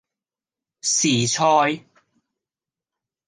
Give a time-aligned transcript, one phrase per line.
[0.81, 1.85] 時菜